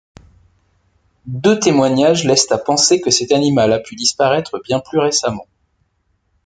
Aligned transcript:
Deux 1.27 1.59
témoignages 1.59 2.25
laissent 2.25 2.51
à 2.51 2.57
penser 2.57 2.99
que 3.01 3.11
cet 3.11 3.31
animal 3.31 3.71
a 3.71 3.77
pu 3.77 3.93
disparaitre 3.93 4.59
bien 4.65 4.79
plus 4.79 4.97
récemment. 4.97 5.45